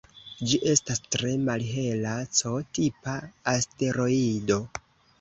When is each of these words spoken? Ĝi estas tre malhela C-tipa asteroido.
Ĝi 0.51 0.59
estas 0.71 1.01
tre 1.15 1.33
malhela 1.51 2.15
C-tipa 2.41 3.17
asteroido. 3.57 4.63